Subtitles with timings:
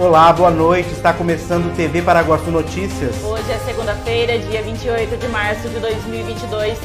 [0.00, 0.90] Olá, boa noite.
[0.92, 3.22] Está começando o TV Paraguaçu Notícias.
[3.22, 6.78] Hoje é segunda-feira, dia 28 de março de 2022,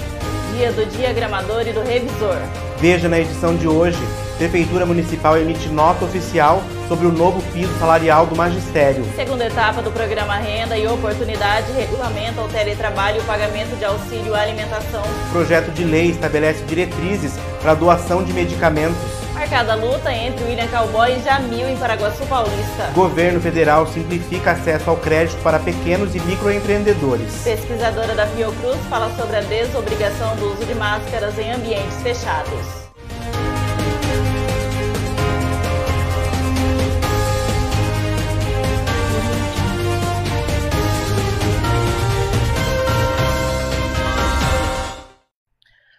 [0.53, 2.35] dia do diagramador e do revisor.
[2.77, 3.97] Veja na edição de hoje,
[4.37, 9.05] Prefeitura Municipal emite nota oficial sobre o novo piso salarial do magistério.
[9.15, 14.35] Segunda etapa do programa Renda e Oportunidade regulamenta o teletrabalho e o pagamento de auxílio
[14.35, 15.03] à alimentação.
[15.31, 19.24] Projeto de lei estabelece diretrizes para a doação de medicamentos.
[19.35, 22.89] Marcada luta entre William Cowboy e Jamil em Paraguaçu Paulista.
[22.93, 27.43] Governo federal simplifica acesso ao crédito para pequenos e microempreendedores.
[27.43, 32.84] Pesquisadora da Fiocruz fala sobre a desobrigação do uso de máscaras em ambientes fechados.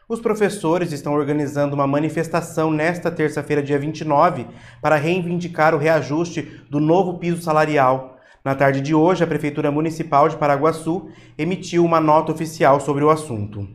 [0.09, 4.46] Os professores estão organizando uma manifestação nesta terça-feira, dia 29,
[4.80, 8.16] para reivindicar o reajuste do novo piso salarial.
[8.45, 13.10] Na tarde de hoje, a Prefeitura Municipal de Paraguaçu emitiu uma nota oficial sobre o
[13.10, 13.68] assunto.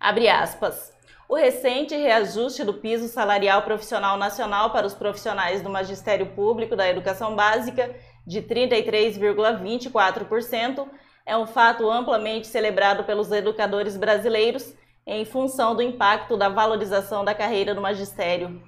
[0.00, 0.90] Abre aspas.
[1.28, 6.88] O recente reajuste do piso salarial profissional nacional para os profissionais do Magistério Público da
[6.88, 7.94] Educação Básica
[8.26, 10.88] de 33,24%
[11.26, 14.74] é um fato amplamente celebrado pelos educadores brasileiros
[15.08, 18.60] em função do impacto da valorização da carreira do magistério.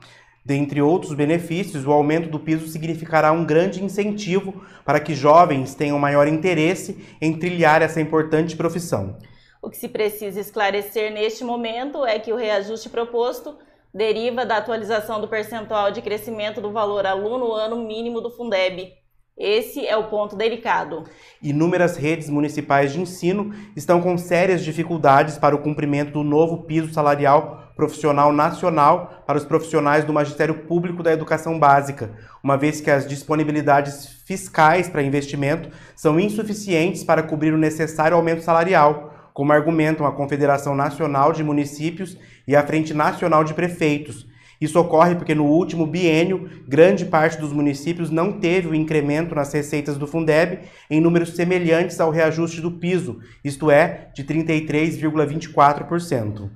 [0.42, 5.98] Dentre outros benefícios, o aumento do piso significará um grande incentivo para que jovens tenham
[5.98, 9.18] maior interesse em trilhar essa importante profissão.
[9.60, 13.58] O que se precisa esclarecer neste momento é que o reajuste proposto
[13.92, 18.94] deriva da atualização do percentual de crescimento do valor aluno ano mínimo do Fundeb,
[19.40, 21.04] esse é o ponto delicado.
[21.42, 26.92] Inúmeras redes municipais de ensino estão com sérias dificuldades para o cumprimento do novo piso
[26.92, 32.10] salarial profissional nacional para os profissionais do Magistério Público da Educação Básica,
[32.44, 38.42] uma vez que as disponibilidades fiscais para investimento são insuficientes para cobrir o necessário aumento
[38.42, 44.26] salarial, como argumentam a Confederação Nacional de Municípios e a Frente Nacional de Prefeitos,
[44.60, 49.50] isso ocorre porque no último biênio, grande parte dos municípios não teve o incremento nas
[49.52, 50.60] receitas do Fundeb
[50.90, 56.50] em números semelhantes ao reajuste do piso, isto é, de 33,24%.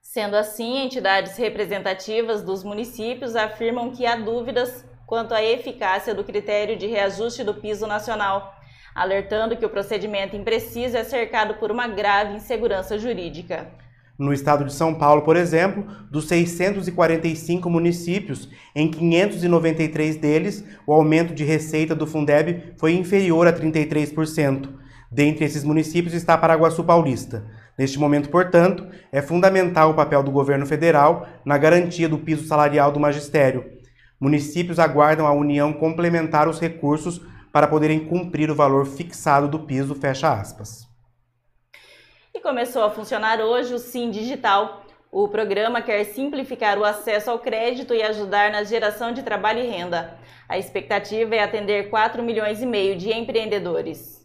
[0.00, 6.76] Sendo assim, entidades representativas dos municípios afirmam que há dúvidas quanto à eficácia do critério
[6.76, 8.54] de reajuste do piso nacional,
[8.94, 13.70] alertando que o procedimento impreciso é cercado por uma grave insegurança jurídica.
[14.18, 21.34] No estado de São Paulo, por exemplo, dos 645 municípios, em 593 deles, o aumento
[21.34, 24.68] de receita do Fundeb foi inferior a 33%.
[25.10, 27.46] Dentre esses municípios está Paraguaçu Paulista.
[27.78, 32.92] Neste momento, portanto, é fundamental o papel do governo federal na garantia do piso salarial
[32.92, 33.64] do magistério.
[34.20, 39.94] Municípios aguardam a União complementar os recursos para poderem cumprir o valor fixado do piso,
[39.94, 40.91] fecha aspas
[42.40, 44.84] começou a funcionar hoje o Sim Digital.
[45.10, 49.66] O programa quer simplificar o acesso ao crédito e ajudar na geração de trabalho e
[49.66, 50.16] renda.
[50.48, 54.22] A expectativa é atender 4 milhões e meio de empreendedores.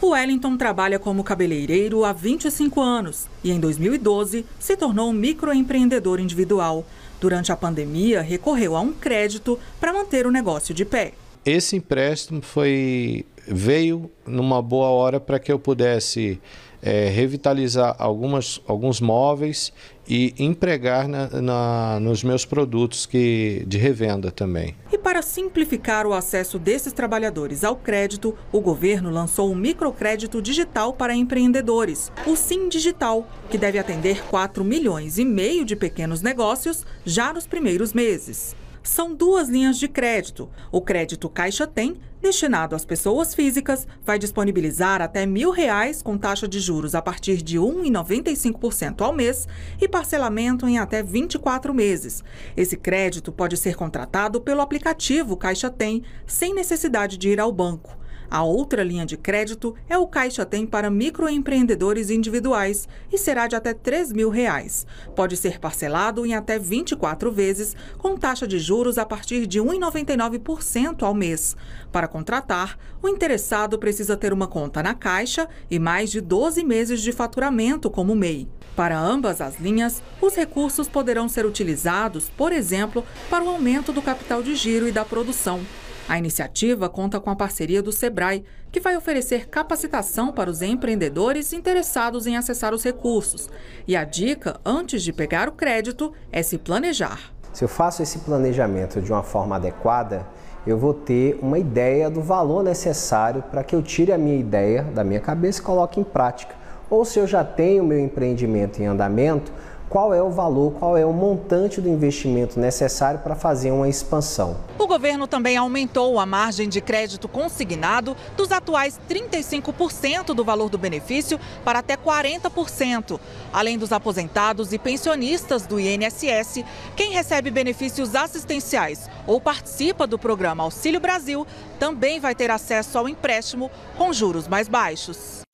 [0.00, 6.20] O Wellington trabalha como cabeleireiro há 25 anos e em 2012 se tornou um microempreendedor
[6.20, 6.84] individual.
[7.20, 11.12] Durante a pandemia, recorreu a um crédito para manter o negócio de pé.
[11.44, 16.40] Esse empréstimo foi veio numa boa hora para que eu pudesse
[16.82, 19.72] é, revitalizar algumas, alguns móveis
[20.08, 24.76] e empregar na, na, nos meus produtos que, de revenda também.
[24.92, 30.92] E para simplificar o acesso desses trabalhadores ao crédito, o governo lançou um microcrédito digital
[30.92, 36.84] para empreendedores, o Sim Digital, que deve atender 4 milhões e meio de pequenos negócios
[37.04, 38.54] já nos primeiros meses
[38.88, 40.48] são duas linhas de crédito.
[40.70, 46.60] O crédito Caixa Tem, destinado às pessoas físicas, vai disponibilizar até reais com taxa de
[46.60, 49.46] juros a partir de 1,95% ao mês
[49.80, 52.22] e parcelamento em até 24 meses.
[52.56, 58.05] Esse crédito pode ser contratado pelo aplicativo Caixa Tem, sem necessidade de ir ao banco.
[58.30, 63.56] A outra linha de crédito é o Caixa Tem para microempreendedores individuais e será de
[63.56, 64.86] até 3 mil reais.
[65.14, 71.02] Pode ser parcelado em até 24 vezes, com taxa de juros a partir de 1,99%
[71.02, 71.56] ao mês.
[71.92, 77.00] Para contratar, o interessado precisa ter uma conta na Caixa e mais de 12 meses
[77.00, 78.48] de faturamento como MEI.
[78.74, 84.02] Para ambas as linhas, os recursos poderão ser utilizados, por exemplo, para o aumento do
[84.02, 85.60] capital de giro e da produção.
[86.08, 91.52] A iniciativa conta com a parceria do Sebrae, que vai oferecer capacitação para os empreendedores
[91.52, 93.50] interessados em acessar os recursos.
[93.88, 97.32] E a dica, antes de pegar o crédito, é se planejar.
[97.52, 100.24] Se eu faço esse planejamento de uma forma adequada,
[100.64, 104.82] eu vou ter uma ideia do valor necessário para que eu tire a minha ideia
[104.82, 106.54] da minha cabeça e coloque em prática.
[106.88, 109.50] Ou se eu já tenho meu empreendimento em andamento,
[109.88, 114.56] qual é o valor, qual é o montante do investimento necessário para fazer uma expansão.
[114.78, 120.78] O governo também aumentou a margem de crédito consignado dos atuais 35% do valor do
[120.78, 123.18] benefício para até 40%.
[123.52, 130.64] Além dos aposentados e pensionistas do INSS, quem recebe benefícios assistenciais ou participa do programa
[130.64, 131.46] Auxílio Brasil
[131.78, 135.45] também vai ter acesso ao empréstimo com juros mais baixos.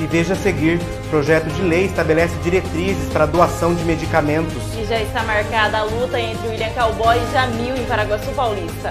[0.00, 0.78] E veja a seguir,
[1.10, 4.62] projeto de lei estabelece diretrizes para doação de medicamentos.
[4.76, 8.90] E já está marcada a luta entre William Cowboy e Jamil em Paraguaçu Paulista.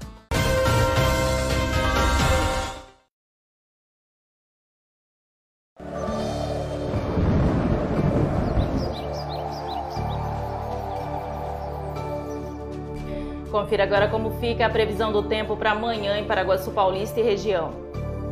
[13.51, 17.71] Confira agora como fica a previsão do tempo para amanhã em Paraguaçu Paulista e região.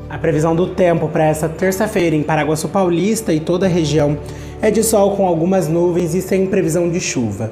[0.09, 4.17] A previsão do tempo para essa terça-feira em Paraguaçu Paulista e toda a região
[4.61, 7.51] é de sol com algumas nuvens e sem previsão de chuva.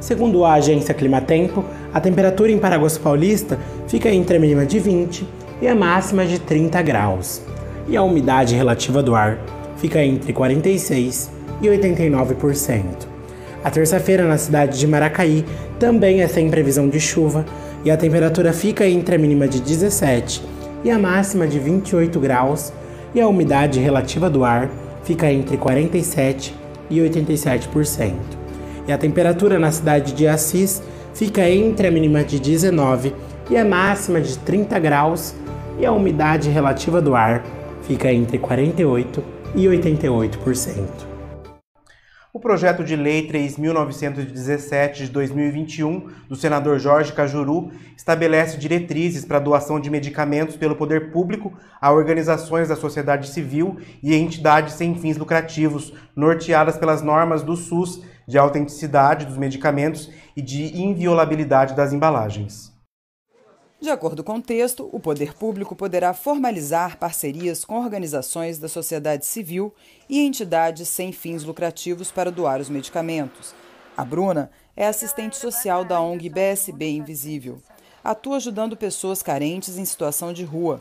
[0.00, 1.64] Segundo a agência Climatempo,
[1.94, 3.56] a temperatura em Paraguaçu Paulista
[3.86, 5.24] fica entre a mínima de 20
[5.62, 7.40] e a máxima de 30 graus.
[7.86, 9.38] E a umidade relativa do ar
[9.76, 11.30] fica entre 46
[11.62, 13.15] e 89%.
[13.64, 15.44] A terça-feira na cidade de Maracaí
[15.78, 17.44] também é sem previsão de chuva
[17.84, 20.42] e a temperatura fica entre a mínima de 17
[20.84, 22.72] e a máxima de 28 graus
[23.14, 24.70] e a umidade relativa do ar
[25.04, 26.54] fica entre 47
[26.90, 28.12] e 87%.
[28.86, 30.82] E a temperatura na cidade de Assis
[31.14, 33.12] fica entre a mínima de 19
[33.50, 35.34] e a máxima de 30 graus
[35.78, 37.44] e a umidade relativa do ar
[37.82, 39.22] fica entre 48
[39.54, 41.05] e 88%.
[42.36, 49.40] O projeto de lei 3.917 de 2021 do senador Jorge Cajuru estabelece diretrizes para a
[49.40, 55.16] doação de medicamentos pelo poder público a organizações da sociedade civil e entidades sem fins
[55.16, 62.75] lucrativos, norteadas pelas normas do SUS de autenticidade dos medicamentos e de inviolabilidade das embalagens.
[63.78, 69.26] De acordo com o texto, o poder público poderá formalizar parcerias com organizações da sociedade
[69.26, 69.72] civil
[70.08, 73.54] e entidades sem fins lucrativos para doar os medicamentos.
[73.94, 77.60] A Bruna é assistente social da ONG BSB Invisível.
[78.02, 80.80] Atua ajudando pessoas carentes em situação de rua.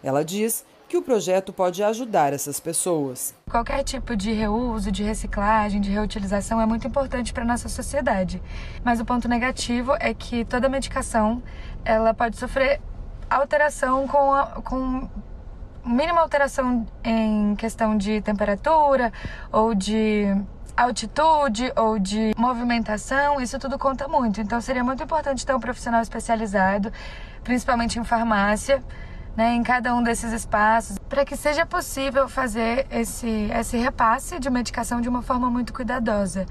[0.00, 3.34] Ela diz que o projeto pode ajudar essas pessoas.
[3.50, 8.42] Qualquer tipo de reuso, de reciclagem, de reutilização é muito importante para a nossa sociedade.
[8.84, 11.42] Mas o ponto negativo é que toda medicação
[11.84, 12.80] ela pode sofrer
[13.28, 15.08] alteração com, a, com
[15.84, 19.12] mínima alteração em questão de temperatura
[19.52, 20.26] ou de
[20.76, 24.40] altitude ou de movimentação, isso tudo conta muito.
[24.40, 26.92] Então seria muito importante ter um profissional especializado,
[27.42, 28.82] principalmente em farmácia,
[29.36, 34.48] né, em cada um desses espaços, para que seja possível fazer esse, esse repasse de
[34.48, 36.46] medicação de uma forma muito cuidadosa.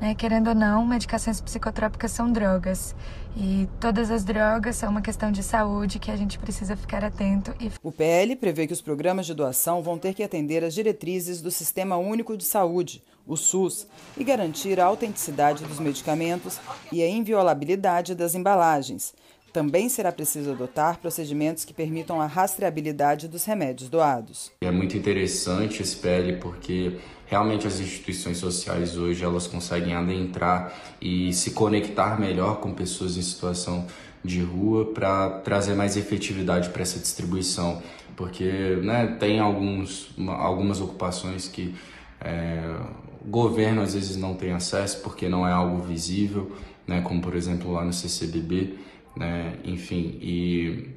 [0.00, 0.14] Né?
[0.14, 2.94] Querendo ou não, medicações psicotrópicas são drogas.
[3.36, 7.54] E todas as drogas são uma questão de saúde que a gente precisa ficar atento.
[7.60, 7.70] E...
[7.82, 11.50] O PL prevê que os programas de doação vão ter que atender às diretrizes do
[11.50, 16.58] Sistema Único de Saúde, o SUS, e garantir a autenticidade dos medicamentos
[16.90, 19.14] e a inviolabilidade das embalagens.
[19.52, 24.50] Também será preciso adotar procedimentos que permitam a rastreabilidade dos remédios doados.
[24.60, 31.32] É muito interessante esse PL porque realmente as instituições sociais hoje elas conseguem adentrar e
[31.32, 33.86] se conectar melhor com pessoas em situação
[34.24, 37.82] de rua para trazer mais efetividade para essa distribuição,
[38.16, 41.74] porque né, tem alguns, algumas ocupações que
[42.20, 42.76] é,
[43.24, 46.52] o governo às vezes não tem acesso porque não é algo visível,
[46.86, 48.78] né, como por exemplo lá no CCBB,
[49.18, 50.90] né, enfim, e,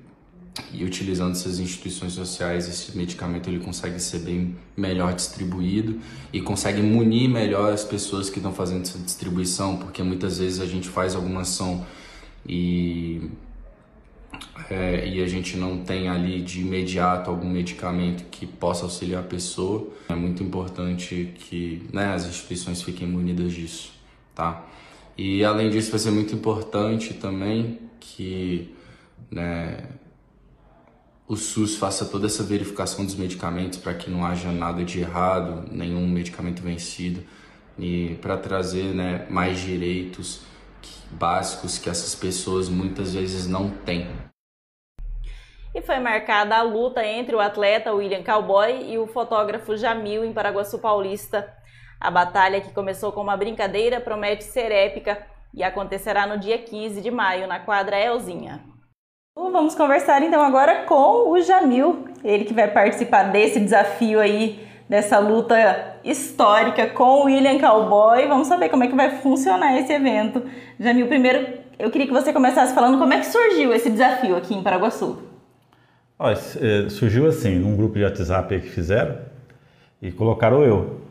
[0.71, 5.99] e utilizando essas instituições sociais, esse medicamento ele consegue ser bem melhor distribuído
[6.31, 10.65] e consegue munir melhor as pessoas que estão fazendo essa distribuição, porque muitas vezes a
[10.65, 11.85] gente faz alguma ação
[12.47, 13.29] e
[14.69, 19.27] é, e a gente não tem ali de imediato algum medicamento que possa auxiliar a
[19.27, 23.91] pessoa, é muito importante que né, as instituições fiquem munidas disso,
[24.33, 24.65] tá?
[25.17, 28.75] E além disso vai ser muito importante também que
[29.31, 29.87] né,
[31.27, 35.65] o SUS faça toda essa verificação dos medicamentos para que não haja nada de errado,
[35.71, 37.23] nenhum medicamento vencido
[37.79, 40.41] e para trazer né, mais direitos
[41.11, 44.07] básicos que essas pessoas muitas vezes não têm.
[45.73, 50.33] E foi marcada a luta entre o atleta William Cowboy e o fotógrafo Jamil em
[50.33, 51.47] Paraguaçu Paulista.
[51.97, 57.01] A batalha, que começou com uma brincadeira, promete ser épica e acontecerá no dia 15
[57.01, 58.61] de maio, na quadra Elzinha.
[59.35, 65.19] Vamos conversar então agora com o Jamil, ele que vai participar desse desafio aí, dessa
[65.19, 68.27] luta histórica com o William Cowboy.
[68.27, 70.43] Vamos saber como é que vai funcionar esse evento.
[70.79, 74.53] Jamil, primeiro eu queria que você começasse falando como é que surgiu esse desafio aqui
[74.53, 75.17] em Paraguaçu.
[76.19, 79.17] Olha, é, surgiu assim, num grupo de WhatsApp que fizeram
[79.99, 81.01] e colocaram eu.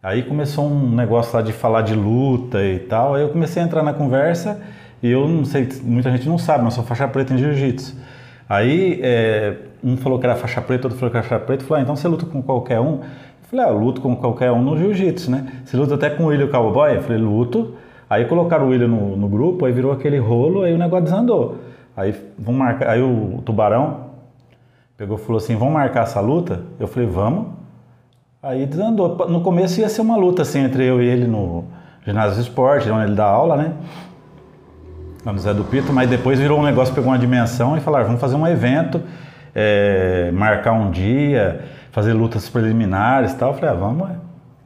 [0.00, 3.66] Aí começou um negócio lá de falar de luta e tal, aí eu comecei a
[3.66, 4.62] entrar na conversa
[5.02, 7.96] e eu não sei, muita gente não sabe, mas sou faixa preta em jiu-jitsu.
[8.48, 11.80] Aí é, um falou que era faixa preta, outro falou que era faixa preta, falou,
[11.80, 13.00] ah, então você luta com qualquer um?
[13.00, 15.46] Eu falei, ah, eu luto com qualquer um no jiu-jitsu, né?
[15.64, 16.94] Você luta até com o William Cowboy?
[16.94, 17.74] Eu falei, luto.
[18.08, 21.58] Aí colocaram o William no, no grupo, aí virou aquele rolo, aí o negócio desandou.
[21.96, 24.10] Aí vamos marcar, aí o Tubarão,
[24.96, 26.62] pegou e falou assim: vamos marcar essa luta?
[26.78, 27.57] Eu falei: vamos.
[28.40, 29.26] Aí desandou.
[29.28, 31.64] No começo ia ser uma luta assim entre eu e ele no
[32.06, 33.72] ginásio de esporte, onde ele dá aula, né?
[35.26, 38.06] Lá no Zé do Pito, mas depois virou um negócio, pegou uma dimensão e falaram:
[38.06, 39.02] vamos fazer um evento,
[39.52, 43.50] é, marcar um dia, fazer lutas preliminares e tal.
[43.50, 44.08] Eu falei: ah, vamos.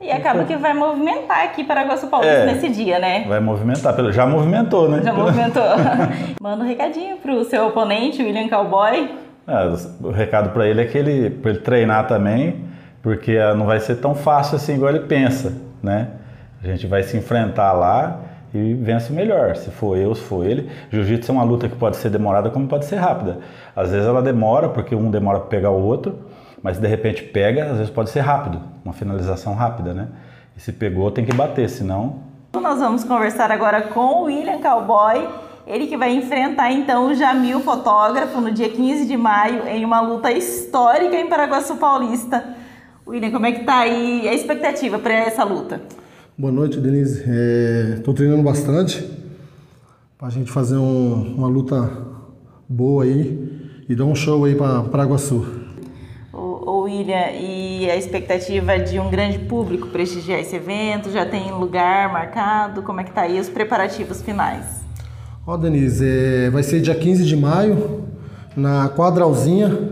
[0.02, 3.24] E acaba que vai movimentar aqui Paraguaçu Paulista é, nesse dia, né?
[3.26, 5.00] Vai movimentar, já movimentou, né?
[5.02, 5.62] Já movimentou.
[6.42, 9.10] Manda um recadinho pro seu oponente, William Cowboy.
[9.48, 12.71] É, o recado para ele é que ele, para ele treinar também,
[13.02, 16.08] porque ah, não vai ser tão fácil assim igual ele pensa, né?
[16.62, 18.20] A gente vai se enfrentar lá
[18.54, 20.70] e vence melhor, se for eu, se for ele.
[20.90, 23.38] Jiu-jitsu é uma luta que pode ser demorada como pode ser rápida.
[23.74, 26.18] Às vezes ela demora, porque um demora para pegar o outro,
[26.62, 30.08] mas de repente pega, às vezes pode ser rápido, uma finalização rápida, né?
[30.56, 32.20] E se pegou, tem que bater, senão.
[32.54, 35.26] Nós vamos conversar agora com o William Cowboy
[35.66, 40.00] ele que vai enfrentar então o Jamil Fotógrafo no dia 15 de maio em uma
[40.00, 42.61] luta histórica em Paraguaçu Paulista.
[43.06, 45.82] William, como é que tá aí a expectativa para essa luta?
[46.38, 47.24] Boa noite, Denise.
[47.98, 49.04] Estou é, treinando bastante
[50.16, 51.90] para a gente fazer um, uma luta
[52.68, 55.44] boa aí e dar um show aí para Paraguaçu.
[56.32, 61.10] O, William, e a expectativa de um grande público prestigiar esse evento?
[61.10, 62.82] Já tem lugar marcado?
[62.82, 64.64] Como é que tá aí os preparativos finais?
[65.44, 68.04] Ó, Denise, é, vai ser dia 15 de maio,
[68.56, 69.91] na Quadralzinha.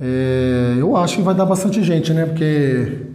[0.00, 2.26] É, eu acho que vai dar bastante gente, né?
[2.26, 3.06] Porque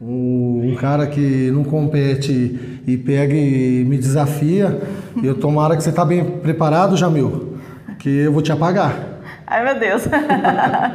[0.00, 4.80] um cara que não compete e pega e me desafia,
[5.22, 7.58] eu tomara que você tá bem preparado, Jamil,
[7.98, 9.20] que eu vou te apagar.
[9.46, 10.02] Ai, meu Deus.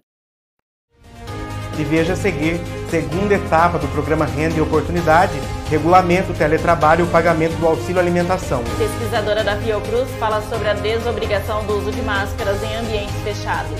[1.79, 5.33] e veja a seguir, segunda etapa do programa Renda e Oportunidade,
[5.69, 8.63] regulamento, teletrabalho e o pagamento do auxílio alimentação.
[8.77, 13.79] Pesquisadora da Fiocruz fala sobre a desobrigação do uso de máscaras em ambientes fechados.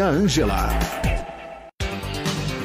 [0.00, 0.68] Ângela.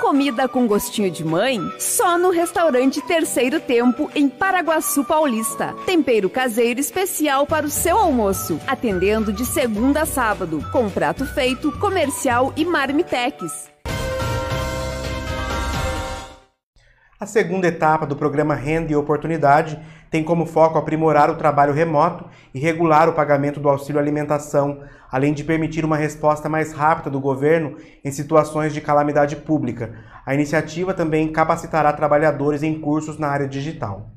[0.00, 1.60] Comida com gostinho de mãe?
[1.78, 5.74] Só no restaurante Terceiro Tempo, em Paraguaçu Paulista.
[5.86, 8.60] Tempero caseiro especial para o seu almoço.
[8.66, 13.70] Atendendo de segunda a sábado, com prato feito, comercial e marmitex.
[17.20, 19.78] A segunda etapa do programa Renda e Oportunidade
[20.10, 25.32] tem como foco aprimorar o trabalho remoto e regular o pagamento do auxílio alimentação, além
[25.32, 29.94] de permitir uma resposta mais rápida do governo em situações de calamidade pública.
[30.26, 34.10] A iniciativa também capacitará trabalhadores em cursos na área digital.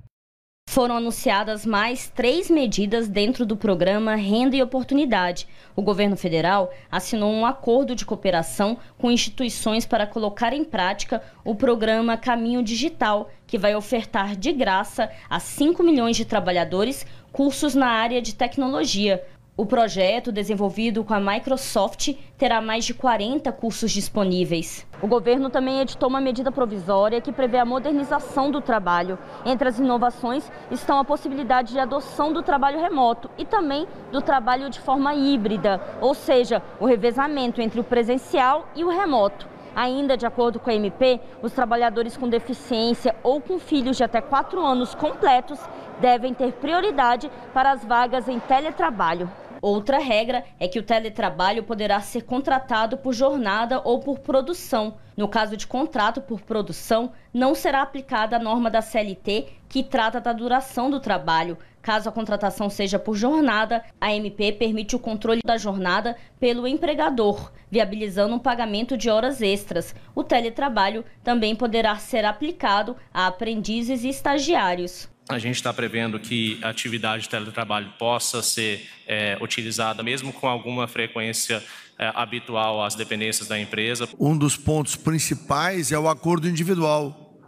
[0.73, 5.47] Foram anunciadas mais três medidas dentro do programa Renda e Oportunidade.
[5.75, 11.53] O governo federal assinou um acordo de cooperação com instituições para colocar em prática o
[11.53, 17.89] programa Caminho Digital, que vai ofertar de graça a 5 milhões de trabalhadores cursos na
[17.89, 19.23] área de tecnologia.
[19.55, 24.83] O projeto, desenvolvido com a Microsoft, terá mais de 40 cursos disponíveis.
[24.99, 29.19] O governo também editou uma medida provisória que prevê a modernização do trabalho.
[29.45, 34.71] Entre as inovações estão a possibilidade de adoção do trabalho remoto e também do trabalho
[34.71, 39.47] de forma híbrida, ou seja, o revezamento entre o presencial e o remoto.
[39.75, 44.19] Ainda de acordo com a MP, os trabalhadores com deficiência ou com filhos de até
[44.19, 45.59] 4 anos completos
[46.01, 49.29] devem ter prioridade para as vagas em teletrabalho.
[49.63, 54.95] Outra regra é que o teletrabalho poderá ser contratado por jornada ou por produção.
[55.15, 60.19] No caso de contrato por produção, não será aplicada a norma da CLT que trata
[60.19, 61.57] da duração do trabalho.
[61.81, 67.49] Caso a contratação seja por jornada, a MP permite o controle da jornada pelo empregador,
[67.71, 69.95] viabilizando um pagamento de horas extras.
[70.13, 75.12] O teletrabalho também poderá ser aplicado a aprendizes e estagiários.
[75.29, 80.47] A gente está prevendo que a atividade de teletrabalho possa ser é, utilizada, mesmo com
[80.47, 81.63] alguma frequência
[81.97, 84.07] é, habitual às dependências da empresa.
[84.19, 87.39] Um dos pontos principais é o acordo individual,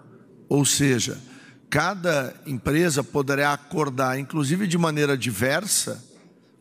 [0.48, 1.22] ou seja,
[1.70, 6.02] cada empresa poderá acordar, inclusive de maneira diversa,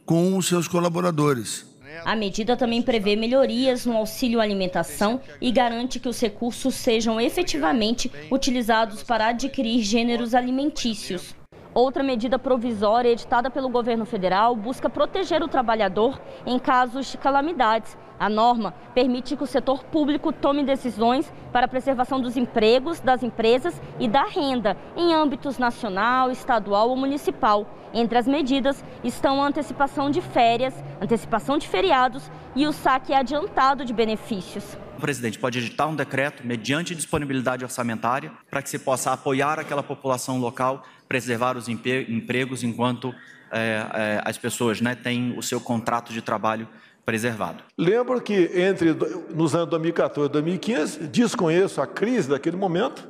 [0.05, 1.65] com os seus colaboradores.
[2.05, 8.11] A medida também prevê melhorias no auxílio alimentação e garante que os recursos sejam efetivamente
[8.31, 11.35] utilizados para adquirir gêneros alimentícios.
[11.75, 17.97] Outra medida provisória editada pelo governo federal busca proteger o trabalhador em casos de calamidades
[18.19, 23.23] a norma permite que o setor público tome decisões para a preservação dos empregos, das
[23.23, 27.67] empresas e da renda em âmbitos nacional, estadual ou municipal.
[27.93, 33.85] Entre as medidas estão a antecipação de férias, antecipação de feriados e o saque adiantado
[33.85, 34.77] de benefícios.
[34.97, 39.83] O presidente pode editar um decreto mediante disponibilidade orçamentária para que se possa apoiar aquela
[39.83, 43.14] população local, preservar os empregos enquanto
[43.51, 46.69] é, é, as pessoas né, têm o seu contrato de trabalho
[47.05, 47.62] preservado.
[47.77, 48.97] Lembro que entre
[49.35, 53.07] nos anos 2014 e 2015, desconheço a crise daquele momento,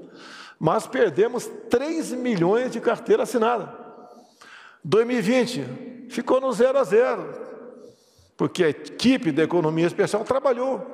[0.58, 3.72] mas perdemos 3 milhões de carteira assinada.
[4.84, 7.34] 2020 ficou no zero a zero,
[8.36, 10.93] porque a equipe da economia especial trabalhou.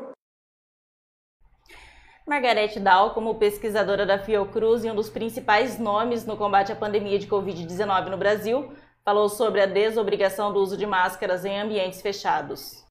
[2.31, 7.19] Margarete Dal, como pesquisadora da Fiocruz e um dos principais nomes no combate à pandemia
[7.19, 8.73] de Covid-19 no Brasil,
[9.05, 12.87] falou sobre a desobrigação do uso de máscaras em ambientes fechados.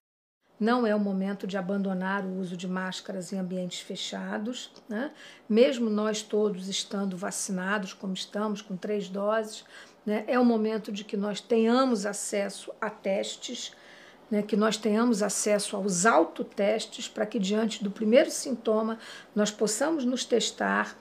[0.60, 5.10] Não é o momento de abandonar o uso de máscaras em ambientes fechados, né?
[5.47, 9.63] mesmo nós todos estando vacinados, como estamos, com três doses,
[10.06, 10.25] né?
[10.28, 13.73] é o momento de que nós tenhamos acesso a testes,
[14.30, 14.42] né?
[14.42, 18.98] que nós tenhamos acesso aos autotestes, para que diante do primeiro sintoma
[19.36, 20.96] nós possamos nos testar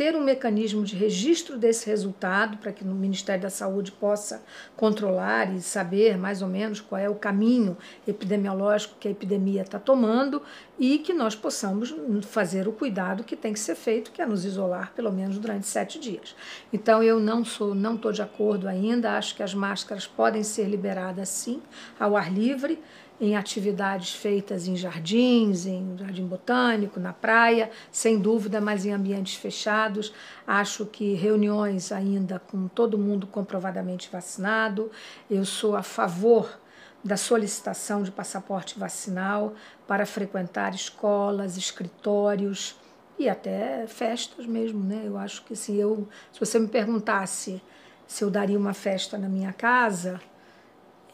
[0.00, 4.42] ter um mecanismo de registro desse resultado para que o Ministério da Saúde possa
[4.74, 7.76] controlar e saber mais ou menos qual é o caminho
[8.08, 10.40] epidemiológico que a epidemia está tomando
[10.78, 14.46] e que nós possamos fazer o cuidado que tem que ser feito, que é nos
[14.46, 16.34] isolar pelo menos durante sete dias.
[16.72, 19.18] Então eu não sou, não estou de acordo ainda.
[19.18, 21.60] Acho que as máscaras podem ser liberadas sim
[21.98, 22.78] ao ar livre
[23.20, 29.34] em atividades feitas em jardins, em jardim botânico, na praia, sem dúvida, mas em ambientes
[29.34, 30.12] fechados.
[30.46, 34.90] Acho que reuniões ainda com todo mundo comprovadamente vacinado.
[35.30, 36.58] Eu sou a favor
[37.04, 39.54] da solicitação de passaporte vacinal
[39.86, 42.76] para frequentar escolas, escritórios
[43.18, 45.02] e até festas mesmo, né?
[45.04, 47.60] Eu acho que se eu, se você me perguntasse
[48.06, 50.20] se eu daria uma festa na minha casa,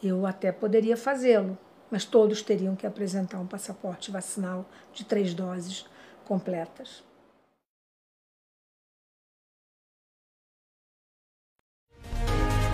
[0.01, 1.57] eu até poderia fazê-lo,
[1.91, 5.85] mas todos teriam que apresentar um passaporte vacinal de três doses
[6.25, 7.03] completas.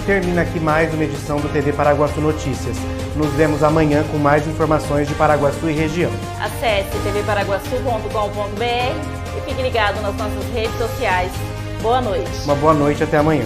[0.05, 2.75] Termina aqui mais uma edição do TV Paraguaçu Notícias.
[3.15, 6.11] Nos vemos amanhã com mais informações de Paraguaçu e região.
[6.41, 11.31] Acesse tvparaguaçu.com.br e fique ligado nas nossas redes sociais.
[11.81, 12.29] Boa noite.
[12.43, 13.45] Uma boa noite até amanhã.